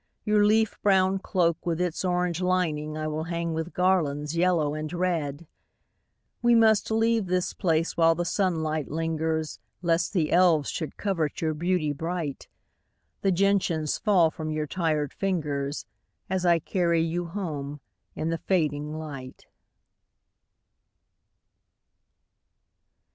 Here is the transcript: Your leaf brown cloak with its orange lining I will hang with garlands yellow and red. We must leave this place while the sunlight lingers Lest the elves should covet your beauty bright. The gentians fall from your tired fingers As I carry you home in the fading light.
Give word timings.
Your 0.25 0.43
leaf 0.43 0.81
brown 0.81 1.19
cloak 1.19 1.63
with 1.63 1.79
its 1.79 2.03
orange 2.03 2.41
lining 2.41 2.97
I 2.97 3.05
will 3.07 3.25
hang 3.25 3.53
with 3.53 3.71
garlands 3.71 4.35
yellow 4.35 4.73
and 4.73 4.91
red. 4.91 5.45
We 6.41 6.55
must 6.55 6.89
leave 6.89 7.27
this 7.27 7.53
place 7.53 7.95
while 7.95 8.15
the 8.15 8.25
sunlight 8.25 8.89
lingers 8.89 9.59
Lest 9.83 10.11
the 10.11 10.31
elves 10.31 10.71
should 10.71 10.97
covet 10.97 11.39
your 11.39 11.53
beauty 11.53 11.93
bright. 11.93 12.47
The 13.21 13.31
gentians 13.31 13.99
fall 13.99 14.31
from 14.31 14.49
your 14.49 14.65
tired 14.65 15.13
fingers 15.13 15.85
As 16.31 16.47
I 16.47 16.57
carry 16.57 17.03
you 17.03 17.27
home 17.27 17.79
in 18.15 18.29
the 18.31 18.39
fading 18.39 18.97
light. 18.97 19.45